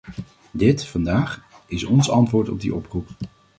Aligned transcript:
Dit, 0.51 0.85
vandaag, 0.85 1.43
is 1.67 1.83
ons 1.83 2.09
antwoord 2.09 2.49
op 2.49 2.59
die 2.61 2.75
oproep. 2.75 3.07